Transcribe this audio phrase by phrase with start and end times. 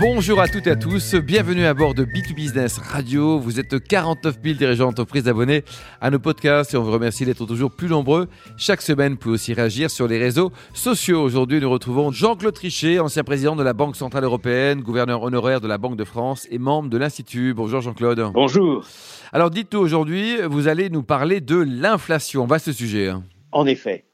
[0.00, 3.38] Bonjour à toutes et à tous, bienvenue à bord de B2Business Radio.
[3.38, 5.62] Vous êtes 49 000 dirigeants d'entreprise abonnés
[6.00, 8.26] à nos podcasts et on vous remercie d'être toujours plus nombreux.
[8.56, 11.20] Chaque semaine, vous pouvez aussi réagir sur les réseaux sociaux.
[11.20, 15.68] Aujourd'hui, nous retrouvons Jean-Claude Trichet, ancien président de la Banque Centrale Européenne, gouverneur honoraire de
[15.68, 17.52] la Banque de France et membre de l'Institut.
[17.52, 18.30] Bonjour Jean-Claude.
[18.32, 18.86] Bonjour.
[19.34, 22.46] Alors dites-nous aujourd'hui, vous allez nous parler de l'inflation.
[22.46, 23.08] Va ce sujet.
[23.08, 23.22] Hein.
[23.52, 24.06] En effet,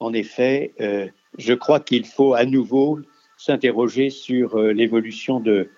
[0.00, 1.06] en effet, euh,
[1.38, 2.98] je crois qu'il faut à nouveau
[3.40, 5.70] s'interroger sur euh, l'évolution de,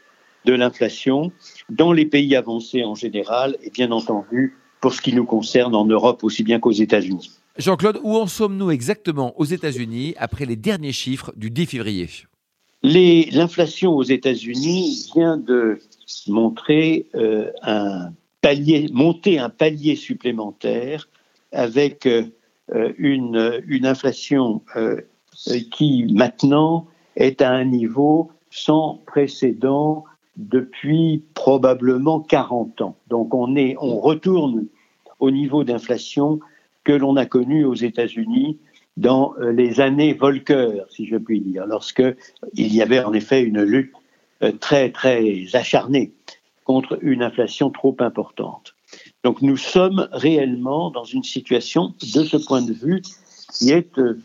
[0.44, 1.30] de l'inflation
[1.70, 5.84] dans les pays avancés en général et bien entendu pour ce qui nous concerne en
[5.84, 7.30] Europe aussi bien qu'aux États-Unis.
[7.56, 12.08] Jean-Claude, où en sommes-nous exactement aux États-Unis après les derniers chiffres du 10 février?
[12.82, 15.78] L'inflation aux États-Unis vient de
[16.26, 18.10] montrer euh, un
[18.40, 21.08] palier, monter un palier supplémentaire
[21.52, 22.24] avec euh,
[22.98, 24.62] une, une, inflation
[25.70, 30.04] qui maintenant est à un niveau sans précédent
[30.36, 32.96] depuis probablement 40 ans.
[33.08, 34.66] Donc on, est, on retourne
[35.20, 36.40] au niveau d'inflation
[36.84, 38.58] que l'on a connu aux États-Unis
[38.96, 42.02] dans euh, les années Volcker, si je puis dire, lorsque
[42.54, 43.92] il y avait en effet une lutte
[44.42, 46.12] euh, très très acharnée
[46.64, 48.74] contre une inflation trop importante.
[49.24, 53.02] Donc nous sommes réellement dans une situation, de ce point de vue,
[53.52, 54.20] qui est euh,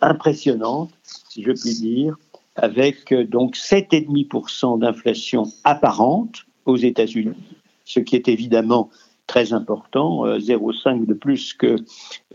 [0.00, 0.90] impressionnante
[1.38, 2.16] si je puis dire,
[2.56, 7.36] avec euh, donc 7,5% d'inflation apparente aux États-Unis,
[7.84, 8.90] ce qui est évidemment
[9.26, 11.76] très important, 0,5 euh, de plus que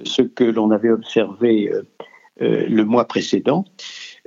[0.04, 1.84] ce que l'on avait observé euh,
[2.40, 3.66] le mois précédent.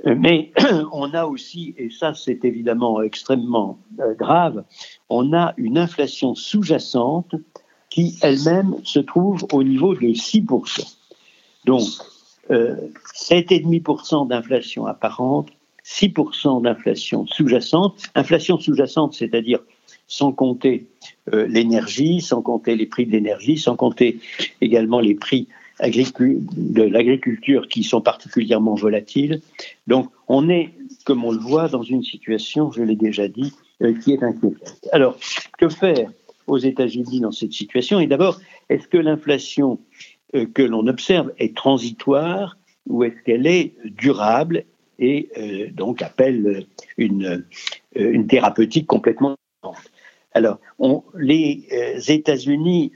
[0.05, 0.51] Mais
[0.91, 3.79] on a aussi, et ça c'est évidemment extrêmement
[4.19, 4.63] grave,
[5.09, 7.33] on a une inflation sous-jacente
[7.89, 10.97] qui elle-même se trouve au niveau de 6%.
[11.65, 11.83] Donc,
[12.51, 12.75] euh,
[13.15, 15.49] 7,5% d'inflation apparente,
[15.85, 17.95] 6% d'inflation sous-jacente.
[18.15, 19.59] Inflation sous-jacente, c'est-à-dire
[20.07, 20.85] sans compter
[21.33, 24.19] euh, l'énergie, sans compter les prix de l'énergie, sans compter
[24.61, 25.47] également les prix
[25.79, 29.41] de l'agriculture qui sont particulièrement volatiles.
[29.85, 30.71] Donc on est,
[31.05, 33.53] comme on le voit, dans une situation, je l'ai déjà dit,
[33.83, 34.79] euh, qui est inquiétante.
[34.91, 35.17] Alors,
[35.57, 36.09] que faire
[36.47, 37.99] aux États-Unis dans cette situation?
[37.99, 39.79] Et d'abord, est-ce que l'inflation
[40.33, 42.57] que l'on observe est transitoire
[42.87, 44.65] ou est-ce qu'elle est durable
[44.99, 46.65] et euh, donc appelle
[46.97, 49.91] une, euh, une thérapeutique complètement différente.
[50.33, 50.59] Alors,
[51.17, 51.67] les
[52.07, 52.91] États-Unis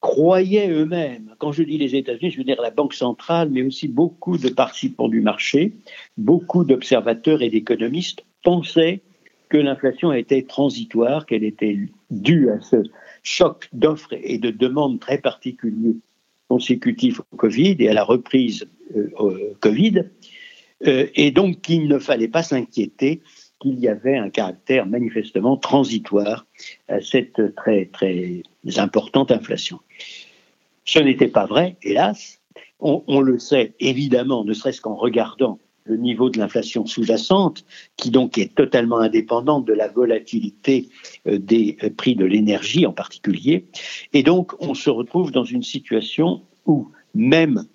[0.00, 3.88] croyaient eux-mêmes, quand je dis les États-Unis, je veux dire la Banque centrale, mais aussi
[3.88, 5.72] beaucoup de participants du marché,
[6.16, 9.02] beaucoup d'observateurs et d'économistes pensaient
[9.48, 11.78] que l'inflation était transitoire, qu'elle était
[12.10, 12.76] due à ce
[13.22, 15.96] choc d'offres et de demandes très particuliers
[16.48, 20.04] consécutif au Covid et à la reprise euh, au Covid,
[20.86, 23.22] euh, et donc qu'il ne fallait pas s'inquiéter
[23.60, 26.46] qu'il y avait un caractère manifestement transitoire
[26.88, 28.42] à cette très très
[28.76, 29.80] importante inflation.
[30.84, 32.40] Ce n'était pas vrai, hélas.
[32.78, 37.64] On, on, le sait évidemment, ne serait-ce qu'en regardant le niveau de l'inflation sous-jacente,
[37.96, 40.88] qui donc est totalement indépendante de la volatilité
[41.26, 43.66] euh, des euh, prix de l'énergie en particulier.
[44.12, 47.66] Et donc, on se retrouve dans une situation où même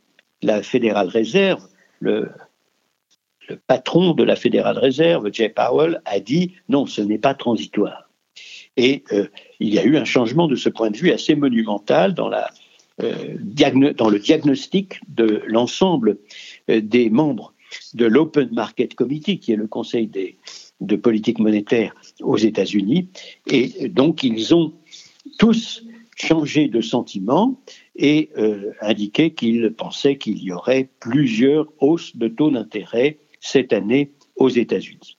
[0.42, 1.68] la Fédérale Réserve,
[2.00, 2.30] le,
[3.68, 8.10] patron de la Fédérale Réserve, Jay Powell, a dit non, ce n'est pas transitoire.
[8.78, 9.28] Et euh,
[9.60, 14.20] il y a eu un changement de ce point de vue assez monumental dans, le
[14.20, 16.18] diagnostic de l'ensemble
[16.68, 17.54] des membres
[17.94, 20.09] de l'Open Market Committee, qui est le conseil
[20.80, 23.09] de politique monétaire aux États-Unis.
[23.48, 24.74] Et donc, ils ont
[25.38, 25.84] tous
[26.16, 27.59] changé de sentiment
[27.96, 34.12] et euh, indiqué qu'ils pensaient qu'il y aurait plusieurs hausses de taux d'intérêt cette année
[34.36, 35.18] aux États-Unis.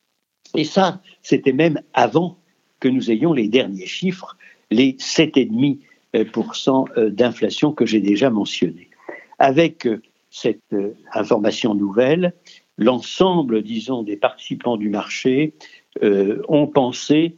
[0.57, 2.39] Et ça, c'était même avant
[2.81, 4.37] que nous ayons les derniers chiffres,
[4.71, 8.89] les 7,5% euh, d'inflation que j'ai déjà mentionnés.
[9.39, 10.03] Avec euh,
[10.33, 12.33] cette euh, information nouvelle,
[12.79, 15.53] l'ensemble, disons, des participants du marché
[16.03, 17.37] euh, ont pensé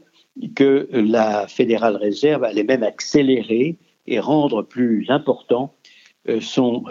[0.55, 3.77] que la Fédérale Réserve allait même accélérer
[4.07, 5.75] et rendre plus important
[6.29, 6.85] euh, son,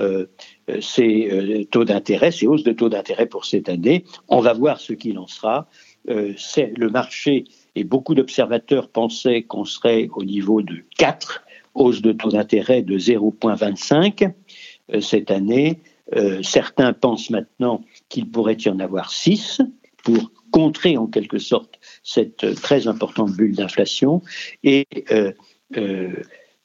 [0.81, 4.03] ses taux d'intérêt, ses hausses de taux d'intérêt pour cette année.
[4.27, 5.67] On va voir ce qu'il en sera.
[6.05, 7.45] le marché
[7.75, 11.43] et beaucoup d'observateurs pensaient qu'on serait au niveau de 4
[11.75, 14.31] hausses de taux d'intérêt de 0,25
[15.01, 15.79] cette année.
[16.15, 19.61] Euh, certains pensent maintenant qu'il pourrait y en avoir six
[20.03, 24.21] pour contrer en quelque sorte cette euh, très importante bulle d'inflation.
[24.63, 25.31] Et euh,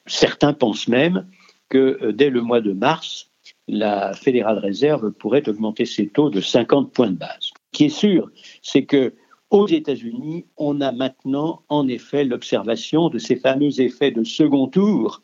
[0.06, 1.26] certains pensent même
[1.68, 3.30] que dès le mois de mars,
[3.68, 7.38] la Fédérale Réserve pourrait augmenter ses taux de 50 points de base.
[7.40, 8.30] Ce qui est sûr,
[8.62, 9.14] c'est que
[9.50, 15.22] aux États-Unis, on a maintenant en effet l'observation de ces fameux effets de second tour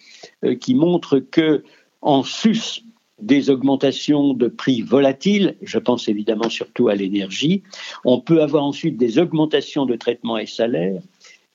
[0.60, 1.62] qui montrent que
[2.00, 2.84] en sus
[3.24, 7.62] des augmentations de prix volatiles, je pense évidemment surtout à l'énergie,
[8.04, 11.00] on peut avoir ensuite des augmentations de traitements et salaires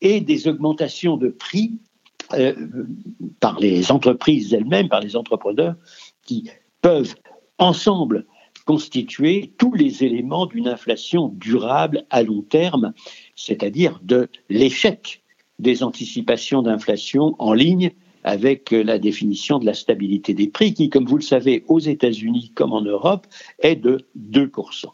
[0.02, 1.74] et des augmentations de prix
[2.34, 2.54] euh,
[3.40, 5.76] par les entreprises elles-mêmes, par les entrepreneurs,
[6.26, 6.50] qui
[6.82, 7.16] peuvent
[7.60, 8.26] ensemble
[8.66, 12.94] constituer tous les éléments d'une inflation durable à long terme,
[13.36, 15.24] c'est-à-dire de l'échec
[15.60, 17.92] des anticipations d'inflation en ligne
[18.24, 22.52] avec la définition de la stabilité des prix qui, comme vous le savez, aux États-Unis
[22.56, 23.28] comme en Europe,
[23.60, 24.86] est de 2%.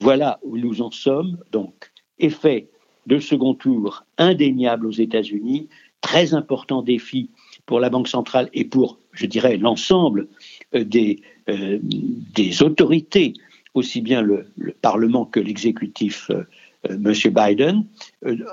[0.00, 1.38] Voilà où nous en sommes.
[1.52, 2.68] Donc, effet
[3.06, 5.68] de second tour indéniable aux États-Unis,
[6.00, 7.30] très important défi
[7.66, 10.28] pour la Banque centrale et pour, je dirais, l'ensemble
[10.74, 13.34] euh, des, euh, des autorités,
[13.74, 14.46] aussi bien le,
[14.82, 16.44] Parlement que l'exécutif, euh,
[16.90, 17.14] M.
[17.32, 17.86] Biden.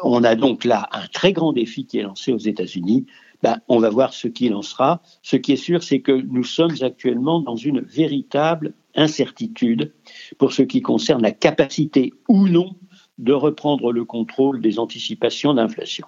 [0.03, 3.06] on a donc là un très grand défi qui est lancé aux États-Unis.
[3.44, 5.02] Ben, on va voir ce qu'il en sera.
[5.24, 9.94] Ce qui est sûr, c'est que nous sommes actuellement dans une véritable incertitude
[10.38, 12.76] pour ce qui concerne la capacité ou non
[13.18, 16.06] de reprendre le contrôle des anticipations d'inflation.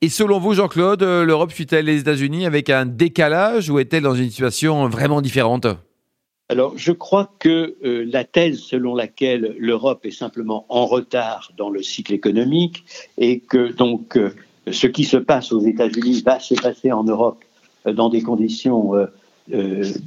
[0.00, 4.28] Et selon vous, Jean-Claude, l'Europe suit-elle les États-Unis avec un décalage ou est-elle dans une
[4.28, 5.66] situation vraiment différente?
[6.50, 11.70] Alors, je crois que euh, la thèse selon laquelle l'Europe est simplement en retard dans
[11.70, 12.84] le cycle économique
[13.16, 14.34] et que donc euh,
[14.70, 17.42] ce qui se passe aux États-Unis va se passer en Europe
[17.86, 18.92] euh, dans des conditions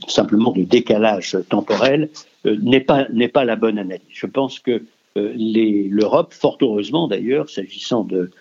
[0.08, 2.10] simplement de décalage temporel
[2.44, 4.02] n'est pas n'est pas la bonne analyse.
[4.10, 4.82] Je pense que
[5.16, 8.32] l'Europe, fort heureusement d'ailleurs, s'agissant de,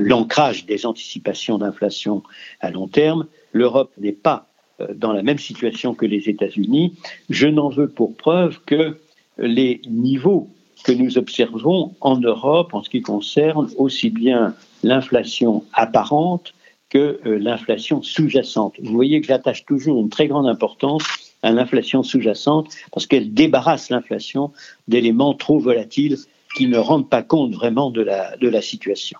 [0.00, 2.22] l'ancrage des anticipations d'inflation
[2.60, 4.48] à long terme, l'Europe n'est pas
[4.80, 6.94] euh, dans la même situation que les États-Unis.
[7.30, 8.96] Je n'en veux pour preuve que
[9.38, 10.48] les niveaux
[10.84, 16.54] que nous observons en Europe en ce qui concerne aussi bien l'inflation apparente
[16.90, 18.74] que euh, l'inflation sous-jacente.
[18.82, 21.02] Vous voyez que j'attache toujours une très grande importance
[21.42, 24.52] à l'inflation sous-jacente parce qu'elle débarrasse l'inflation
[24.86, 26.18] d'éléments trop volatiles
[26.56, 29.18] qui ne rendent pas compte vraiment de la, de la situation.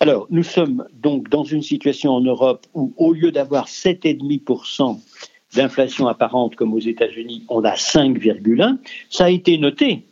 [0.00, 4.98] Alors, nous sommes donc dans une situation en Europe où, au lieu d'avoir 7,5%
[5.54, 8.78] d'inflation apparente comme aux États-Unis, on a 5,1.
[9.10, 10.02] Ça a été noté.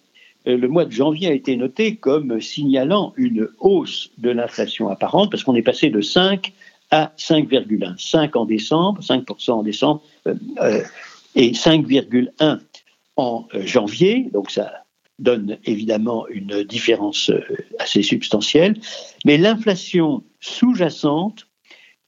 [0.46, 5.30] Euh, le mois de janvier a été noté comme signalant une hausse de l'inflation apparente
[5.30, 6.52] parce qu'on est passé de 5
[6.90, 7.98] à 5,1.
[7.98, 10.82] 5 en décembre, 5% en décembre euh, euh,
[11.34, 12.60] et 5,1
[13.16, 14.28] en janvier.
[14.32, 14.72] Donc ça
[15.18, 17.30] donne évidemment une différence
[17.78, 18.80] assez substantielle,
[19.26, 21.46] mais l'inflation sous-jacente,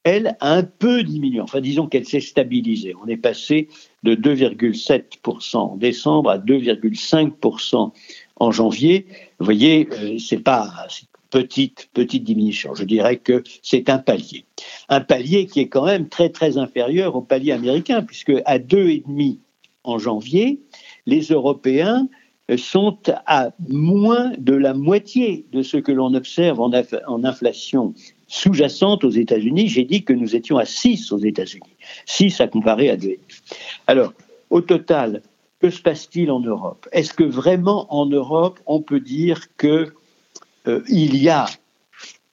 [0.04, 1.40] elle, a un peu diminué.
[1.40, 2.94] Enfin, disons qu'elle s'est stabilisée.
[3.02, 3.68] On est passé
[4.02, 7.92] de 2,7% en décembre à 2,5%
[8.42, 9.06] en janvier.
[9.38, 10.68] Vous voyez, euh, c'est pas
[11.30, 12.74] petite petite diminution.
[12.74, 14.44] Je dirais que c'est un palier,
[14.88, 19.38] un palier qui est quand même très très inférieur au palier américain, puisque à 2,5
[19.84, 20.60] en janvier,
[21.06, 22.08] les Européens
[22.56, 27.94] sont à moins de la moitié de ce que l'on observe en, inflation
[28.26, 29.68] sous-jacente aux États-Unis.
[29.68, 31.76] J'ai dit que nous étions à 6 aux États-Unis.
[32.06, 33.16] 6 à comparer à 2.
[33.86, 34.12] Alors,
[34.50, 35.22] au total,
[35.62, 36.88] que se passe-t-il en Europe?
[36.90, 39.92] Est-ce que vraiment en Europe, on peut dire qu'il
[40.66, 41.46] euh, y a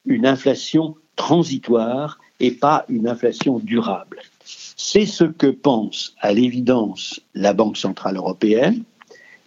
[0.04, 4.18] une inflation transitoire et pas une inflation durable?
[4.44, 8.82] C'est ce que pense à l'évidence la Banque centrale européenne.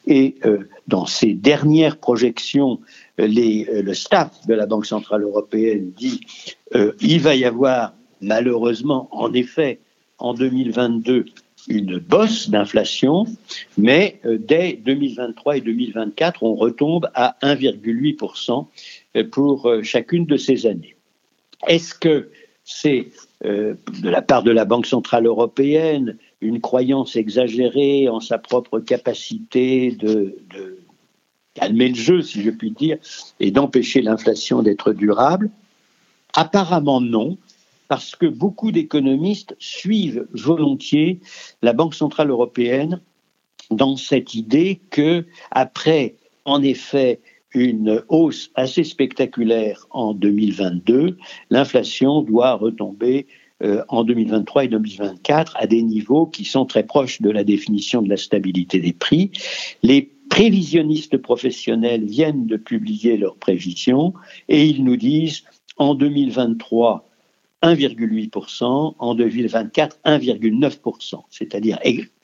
[0.08, 2.80] Et euh, dans ses dernières projections,
[3.20, 6.22] euh, le staff de la Banque centrale européenne dit
[7.02, 9.80] il va y avoir malheureusement, en effet,
[10.18, 11.26] en 2022,
[11.68, 13.26] une bosse d'inflation,
[13.78, 18.68] mais dès 2023 et 2024, on retombe à 1,8%
[19.32, 20.96] pour chacune de ces années.
[21.68, 22.30] Est-ce que
[22.64, 23.08] c'est
[23.44, 29.92] de la part de la Banque centrale européenne une croyance exagérée en sa propre capacité
[29.92, 30.38] de,
[31.54, 32.98] calmer le jeu, si je puis dire,
[33.40, 35.50] et d'empêcher l'inflation d'être durable?
[36.34, 37.38] Apparemment non,
[37.88, 41.20] parce que beaucoup d'économistes suivent volontiers
[41.62, 43.02] la Banque centrale européenne
[43.72, 47.20] dans cette idée que, après, en effet,
[47.54, 51.18] une hausse assez spectaculaire en 2022,
[51.50, 53.28] l'inflation doit retomber
[53.64, 58.02] euh, en 2023 et 2024 à des niveaux qui sont très proches de la définition
[58.02, 59.32] de la stabilité des prix.
[59.84, 64.14] Les prévisionnistes professionnels viennent de publier leurs prévisions
[64.50, 65.44] et ils nous disent
[65.78, 67.08] en 2023
[67.64, 71.80] 1,8%, en 2024 1,9%, c'est-à-dire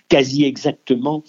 [0.09, 1.23] quasi exactement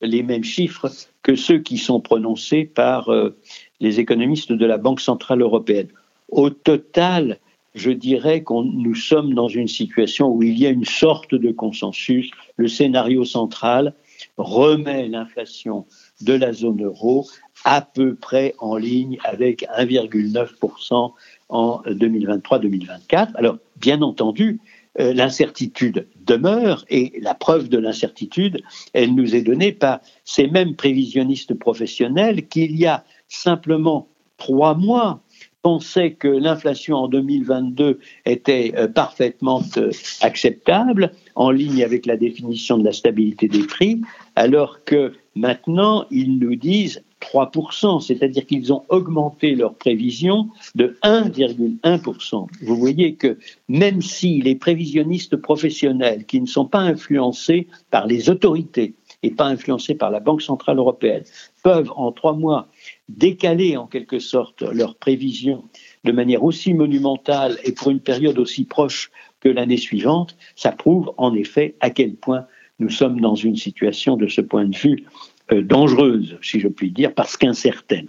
[0.00, 0.90] les mêmes chiffres
[1.22, 3.38] que ceux qui sont prononcés par euh,
[3.80, 5.88] les économistes de la Banque centrale européenne.
[6.28, 7.38] Au total,
[7.74, 11.50] je dirais que nous sommes dans une situation où il y a une sorte de
[11.50, 12.30] consensus.
[12.56, 13.94] Le scénario central
[14.36, 15.86] remet l'inflation
[16.20, 17.26] de la zone euro
[17.64, 21.12] à peu près en ligne avec 1,9%
[21.48, 23.30] en 2023-2024.
[23.34, 24.60] Alors, bien entendu,
[25.00, 30.76] euh, l'incertitude demeure et la preuve de l'incertitude, elle nous est donnée par ces mêmes
[30.76, 35.20] prévisionnistes professionnels qui, il y a simplement trois mois,
[35.62, 42.78] pensaient que l'inflation en 2022 était euh, parfaitement euh, acceptable, en ligne avec la définition
[42.78, 44.00] de la stabilité des prix,
[44.36, 52.46] alors que maintenant, ils nous disent 3%, c'est-à-dire qu'ils ont augmenté leurs prévisions de 1,1%.
[52.62, 53.38] Vous voyez que
[53.68, 59.46] même si les prévisionnistes professionnels, qui ne sont pas influencés par les autorités et pas
[59.46, 61.24] influencés par la Banque centrale européenne,
[61.62, 62.68] peuvent en trois mois
[63.08, 65.64] décaler en quelque sorte leurs prévisions
[66.04, 71.12] de manière aussi monumentale et pour une période aussi proche que l'année suivante, ça prouve
[71.16, 72.46] en effet à quel point
[72.78, 75.04] nous sommes dans une situation de ce point de vue
[75.52, 78.06] euh, dangereuse, si je puis dire, parce qu'incertaine.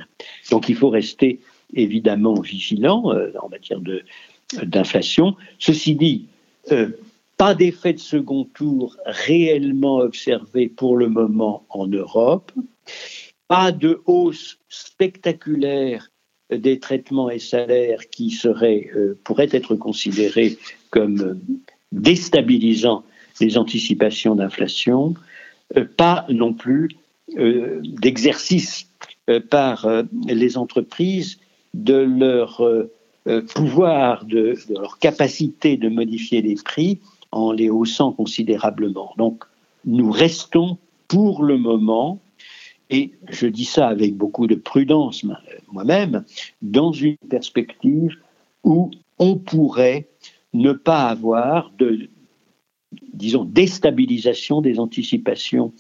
[0.52, 1.42] Donc il faut rester
[1.74, 3.82] évidemment vigilant euh, en matière
[4.64, 5.36] d'inflation.
[5.60, 6.28] Ceci dit,
[6.72, 6.92] euh,
[7.36, 12.54] pas d'effet de second tour réellement observé pour le moment en Europe,
[13.50, 16.10] pas de hausse spectaculaire
[16.50, 18.90] des traitements et salaires qui seraient,
[19.26, 20.58] pourraient être considérés
[20.90, 21.42] comme
[21.92, 23.04] déstabilisant
[23.42, 25.16] les anticipations d'inflation,
[25.98, 26.90] pas non plus
[27.28, 28.88] d'exercice
[29.30, 29.88] euh, par
[30.28, 31.40] les entreprises
[31.74, 32.62] de leur
[33.56, 37.00] pouvoir, de, leur capacité de modifier les prix
[37.32, 39.14] en les haussant considérablement.
[39.18, 39.44] Donc,
[39.84, 40.78] nous restons
[41.08, 42.20] pour le moment,
[42.90, 45.26] et je dis ça avec beaucoup de prudence
[45.72, 46.24] moi-même,
[46.62, 48.16] dans une perspective
[48.64, 50.08] où on pourrait
[50.54, 52.10] ne pas avoir de,
[53.14, 55.74] disons, déstabilisation des anticipations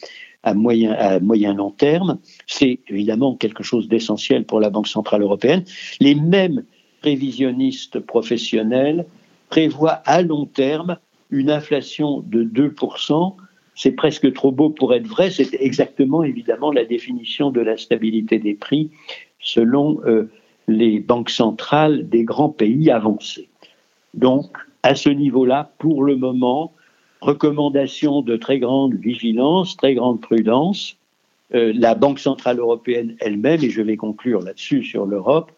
[0.45, 2.19] à moyen, à moyen long terme.
[2.47, 5.63] C'est évidemment quelque chose d'essentiel pour la Banque Centrale Européenne.
[5.99, 6.63] Les mêmes
[7.01, 9.05] prévisionnistes professionnels
[9.49, 10.97] prévoient à long terme
[11.31, 13.35] une inflation de 2%.
[13.75, 15.31] C'est presque trop beau pour être vrai.
[15.31, 18.91] C'est exactement, évidemment, la définition de la stabilité des prix
[19.39, 20.29] selon euh,
[20.67, 23.49] les banques centrales des grands pays avancés.
[24.13, 26.73] Donc, à ce niveau-là, pour le moment,
[27.25, 30.95] recommandation de très grande vigilance, très grande prudence.
[31.53, 35.51] Euh, la Banque centrale européenne elle-même, et je vais conclure là-dessus sur l'Europe,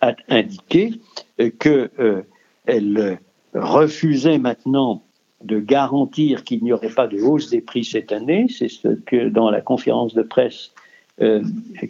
[0.00, 0.94] a indiqué
[1.40, 3.14] euh, qu'elle euh,
[3.54, 5.02] refusait maintenant
[5.44, 8.46] de garantir qu'il n'y aurait pas de hausse des prix cette année.
[8.48, 10.72] C'est ce que dans la conférence de presse,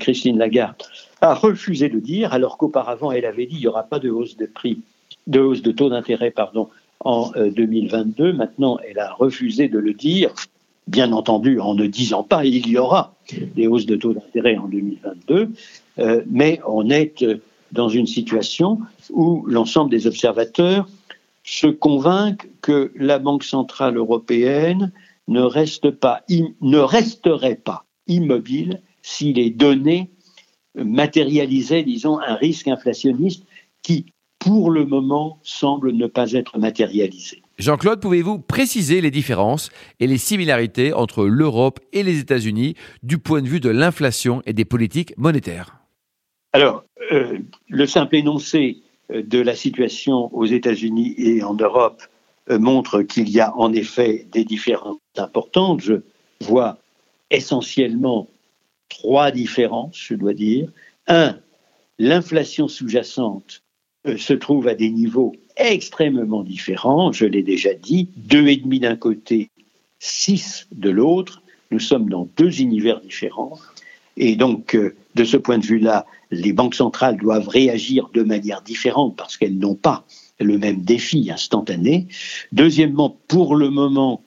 [0.00, 0.82] Christine Lagarde
[1.20, 4.36] a refusé de dire, alors qu'auparavant elle avait dit qu'il n'y aura pas de hausse
[4.36, 4.80] de prix,
[5.28, 6.68] de hausse de taux d'intérêt, pardon,
[7.04, 8.24] en 2022.
[8.24, 10.32] Euh, Maintenant, elle a refusé de le dire,
[10.86, 13.14] bien entendu en ne disant pas il y aura
[13.54, 15.50] des hausses de taux d'intérêt en 2022,
[15.98, 17.40] euh, mais on est euh,
[17.72, 18.78] dans une situation
[19.10, 20.88] où l'ensemble des observateurs
[21.44, 24.92] se convainquent que la Banque centrale européenne
[25.28, 26.22] ne, reste pas,
[26.60, 30.10] ne resterait pas immobile si les données
[30.74, 33.44] matérialisaient, disons, un risque inflationniste
[33.82, 34.06] qui,
[34.40, 37.42] pour le moment, semble ne pas être matérialisé.
[37.58, 39.70] Jean-Claude, pouvez-vous préciser les différences
[40.00, 44.54] et les similarités entre l'Europe et les États-Unis du point de vue de l'inflation et
[44.54, 45.76] des politiques monétaires?
[46.54, 48.78] Alors, euh, le simple énoncé
[49.12, 52.02] euh, de la situation aux États-Unis et en Europe
[52.48, 55.82] euh, montre qu'il y a en effet des différences importantes.
[55.82, 55.96] Je
[56.40, 56.78] vois
[57.30, 58.26] essentiellement
[58.88, 60.70] trois différences, je dois dire.
[61.06, 61.36] Un,
[61.98, 63.62] l'inflation sous-jacente
[64.04, 68.96] se trouve à des niveaux extrêmement différents, je l'ai déjà dit, deux et demi d'un
[68.96, 69.50] côté,
[69.98, 71.42] six de l'autre.
[71.70, 73.58] Nous sommes dans deux univers différents.
[74.16, 78.62] Et donc, euh, de ce point de vue-là, les banques centrales doivent réagir de manière
[78.62, 80.04] différente parce qu'elles n'ont pas
[80.40, 82.08] le même défi instantané.
[82.52, 84.22] Deuxièmement, pour le moment,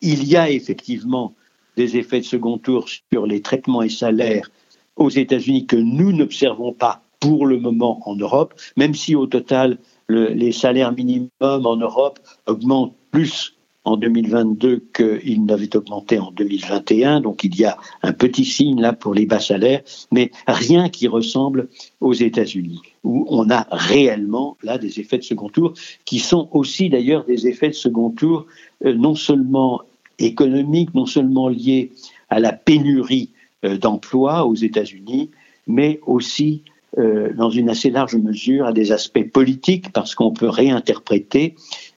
[0.00, 1.34] il y a effectivement
[1.76, 4.50] des effets de second tour sur les traitements et salaires
[4.96, 9.78] aux États-Unis que nous n'observons pas pour le moment en Europe, même si au total,
[10.08, 17.20] les salaires minimums en Europe augmentent plus en 2022 qu'ils n'avaient augmenté en 2021.
[17.20, 19.82] Donc il y a un petit signe là pour les bas salaires,
[20.12, 21.68] mais rien qui ressemble
[22.00, 25.72] aux États-Unis, où on a réellement là des effets de second tour,
[26.04, 28.46] qui sont aussi d'ailleurs des effets de second tour
[28.84, 29.82] euh, non seulement
[30.18, 31.92] économiques, non seulement liées
[32.28, 33.30] à la pénurie
[33.62, 35.30] d'emplois aux États-Unis,
[35.66, 36.62] mais aussi
[36.98, 41.54] dans une assez large mesure à des aspects politiques, parce qu'on peut réinterpréter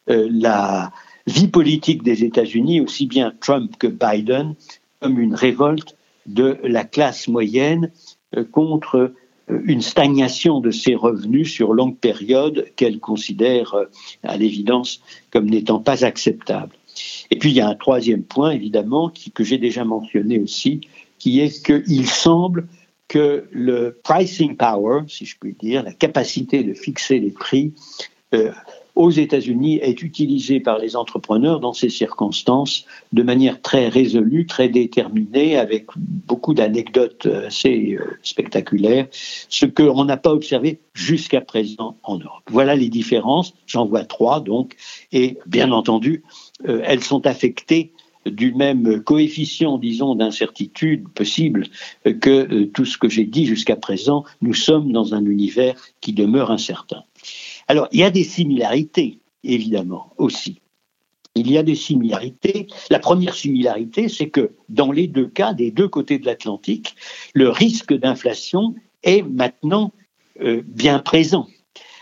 [0.07, 0.91] la
[1.27, 4.55] vie politique des États-Unis, aussi bien Trump que Biden,
[4.99, 7.91] comme une révolte de la classe moyenne
[8.35, 9.13] euh, contre
[9.49, 13.85] euh, une stagnation de ses revenus sur longue période qu'elle considère euh,
[14.23, 16.75] à l'évidence comme n'étant pas acceptable.
[17.31, 20.81] Et puis il y a un troisième point, évidemment, que j'ai déjà mentionné aussi,
[21.17, 22.67] qui est qu'il semble
[23.11, 27.73] que le pricing power, si je puis dire, la capacité de fixer les prix,
[28.95, 34.69] aux États-Unis est utilisé par les entrepreneurs dans ces circonstances de manière très résolue, très
[34.69, 42.17] déterminée, avec beaucoup d'anecdotes assez euh, spectaculaires, ce qu'on n'a pas observé jusqu'à présent en
[42.17, 42.43] Europe.
[42.49, 44.77] Voilà les différences, j'en vois trois donc,
[45.11, 46.23] et bien entendu,
[46.69, 47.91] euh, elles sont affectées
[48.25, 51.67] du même coefficient, disons, d'incertitude possible
[52.03, 56.13] que euh, tout ce que j'ai dit jusqu'à présent, nous sommes dans un univers qui
[56.13, 57.03] demeure incertain.
[57.67, 60.61] Alors, il y a des similarités, évidemment, aussi.
[61.35, 62.67] Il y a des similarités.
[62.89, 66.95] La première similarité, c'est que dans les deux cas, des deux côtés de l'Atlantique,
[67.33, 69.93] le risque d'inflation est maintenant
[70.41, 71.47] euh, bien présent.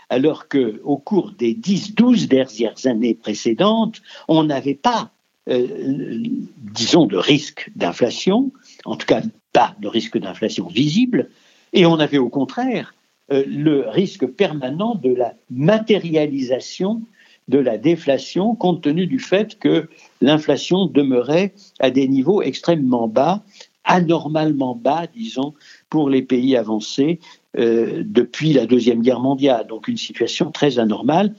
[0.08, 5.12] Alors qu'au cours des 10-12 dernières années précédentes, on n'avait pas,
[5.50, 8.52] disons, de risque d'inflation,
[8.84, 11.28] en tout cas pas de risque d'inflation visible,
[11.72, 12.94] et on avait au contraire
[13.32, 17.02] euh, le risque permanent de la matérialisation
[17.48, 19.88] de la déflation compte tenu du fait que
[20.20, 23.42] l'inflation demeurait à des niveaux extrêmement bas,
[23.84, 25.54] anormalement bas, disons,
[25.88, 27.18] pour les pays avancés
[27.58, 29.66] euh, depuis la Deuxième Guerre mondiale.
[29.66, 31.34] Donc une situation très anormale,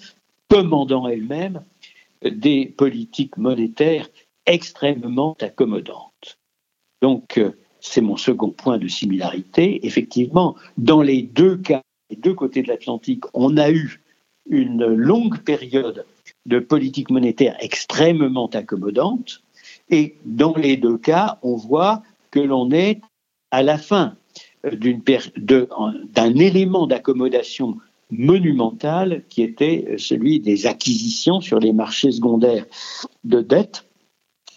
[0.50, 1.62] commandant elle-même
[2.24, 4.10] des politiques monétaires
[4.46, 6.40] extrêmement accommodantes.
[7.02, 9.86] Donc euh, c'est mon second point de similarité.
[9.86, 14.02] Effectivement, dans les deux cas, les deux côtés de l'Atlantique, on a eu
[14.50, 16.06] une longue période
[16.46, 19.44] de politique monétaire extrêmement accommodante.
[19.90, 23.02] Et dans les deux cas, on voit que l'on est
[23.52, 24.16] à la fin
[24.64, 27.78] d'un élément d'accommodation
[28.12, 32.66] monumental qui était celui des acquisitions sur les marchés secondaires
[33.24, 33.86] de dette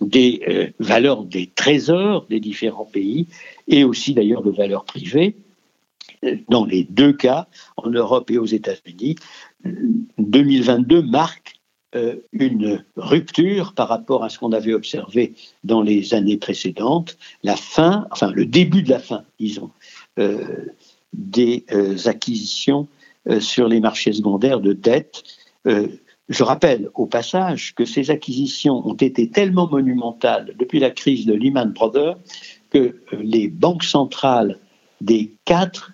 [0.01, 3.29] des euh, valeurs des trésors des différents pays
[3.69, 5.37] et aussi d'ailleurs de valeurs privées.
[6.49, 9.17] Dans les deux cas, en Europe et aux États-Unis,
[10.19, 11.61] 2022 marque
[11.95, 17.57] euh, une rupture par rapport à ce qu'on avait observé dans les années précédentes, la
[17.57, 19.71] fin, enfin le début de la fin, disons,
[20.19, 20.67] euh,
[21.13, 21.65] des
[22.07, 22.89] acquisitions
[23.41, 25.23] sur les marchés secondaires de dettes.
[26.29, 31.35] Je rappelle au passage que ces acquisitions ont été tellement monumentales depuis la crise de
[31.35, 32.17] Lehman Brothers
[32.71, 34.59] que euh, les banques centrales
[35.01, 35.93] des quatre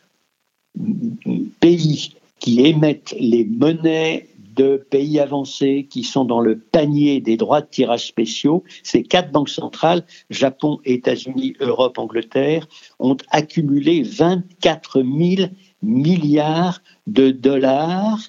[1.58, 7.60] pays qui émettent les monnaies de pays avancés qui sont dans le panier des droits
[7.60, 15.50] de tirage spéciaux, ces quatre banques centrales, Japon, États-Unis, Europe, Angleterre, ont accumulé 24 000
[15.82, 18.20] milliards de dollars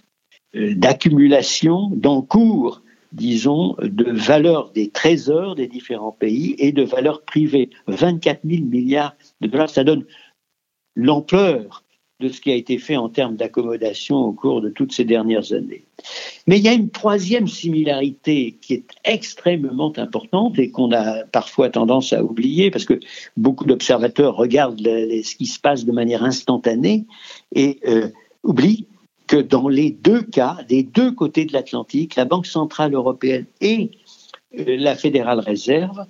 [0.55, 7.69] euh, d'accumulation, d'encours, disons, de valeur des trésors des différents pays et de valeurs privées.
[7.87, 10.05] 24 000 milliards de dollars, ça donne
[10.95, 11.83] l'ampleur
[12.21, 15.51] de ce qui a été fait en termes d'accommodation au cours de toutes ces dernières
[15.51, 15.84] années.
[16.47, 21.69] Mais il y a une troisième similarité qui est extrêmement importante et qu'on a parfois
[21.69, 22.99] tendance à oublier parce que
[23.38, 27.05] beaucoup d'observateurs regardent ce qui se passe de manière instantanée
[27.53, 28.10] et euh,
[28.43, 28.88] oublient
[29.27, 33.91] que dans les deux cas, des deux côtés de l'Atlantique, la Banque centrale européenne et
[34.57, 36.05] euh, la Fédérale Réserve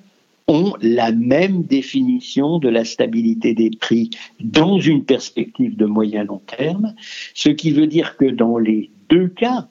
[0.48, 6.42] ont la même définition de la stabilité des prix dans une perspective de moyen long
[6.46, 6.94] terme,
[7.34, 9.70] ce qui veut dire que dans les deux cas,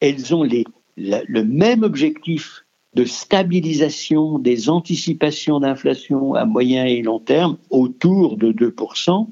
[0.00, 0.46] elles ont
[0.96, 8.50] le même objectif de stabilisation des anticipations d'inflation à moyen et long terme autour de
[8.50, 9.28] 2%.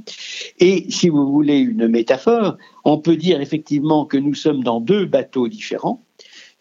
[0.61, 5.07] Et si vous voulez une métaphore, on peut dire effectivement que nous sommes dans deux
[5.07, 6.03] bateaux différents,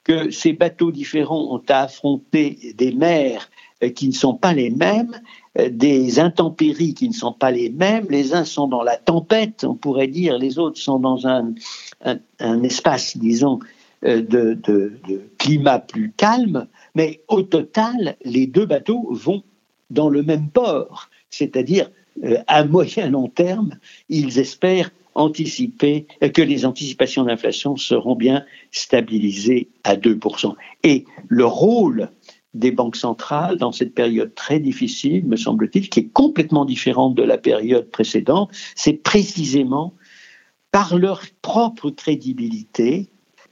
[0.04, 3.50] que ces bateaux différents ont à affronter des mers
[3.90, 5.20] qui ne sont pas les mêmes,
[5.58, 8.08] euh, des intempéries qui ne sont pas les mêmes.
[8.10, 11.54] Les uns sont dans la tempête, on pourrait dire, les autres sont dans un,
[12.64, 13.60] espace, disons,
[14.06, 14.92] euh, de,
[15.38, 16.68] climat plus calme.
[16.96, 19.44] Mais au total, les deux bateaux vont
[19.90, 21.90] dans le même port, c'est-à-dire
[22.24, 23.78] euh, à moyen long terme,
[24.10, 30.54] ils espèrent anticiper euh, que les anticipations d'inflation seront bien stabilisées à 2%.
[30.84, 32.10] Et le rôle
[32.56, 37.24] des banques centrales dans cette période très difficile, me semble-t-il, qui est complètement différente de
[37.24, 39.94] la période précédente, c'est précisément
[40.72, 43.10] par leur propre crédibilité,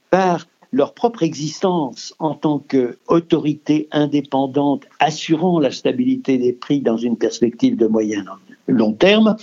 [0.09, 7.17] par leur propre existence en tant qu'autorité indépendante assurant la stabilité des prix dans une
[7.17, 8.25] perspective de moyen
[8.67, 9.35] long terme,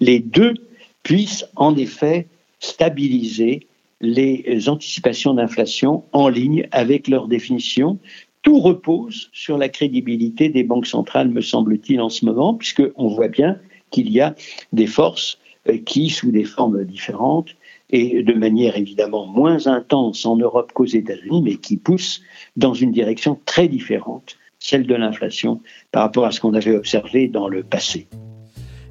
[0.00, 0.54] les deux
[1.02, 2.28] puissent en effet
[2.60, 3.66] stabiliser
[4.00, 7.98] les anticipations d'inflation en ligne avec leur définition.
[8.46, 13.26] Tout repose sur la crédibilité des banques centrales, me semble-t-il, en ce moment, puisqu'on voit
[13.26, 13.58] bien
[13.90, 14.36] qu'il y a
[14.72, 17.56] des forces euh, qui, sous des formes différentes,
[17.90, 22.22] et de manière évidemment moins intense en Europe qu'aux États-Unis, mais qui poussent
[22.56, 27.26] dans une direction très différente, celle de l'inflation, par rapport à ce qu'on avait observé
[27.26, 28.06] dans le passé.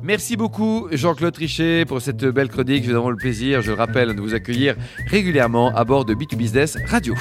[0.04, 2.86] Merci beaucoup Jean-Claude Trichet pour cette belle chronique.
[2.86, 4.76] Nous avons le plaisir, je le rappelle, de vous accueillir
[5.08, 7.16] régulièrement à bord de B2Business Radio.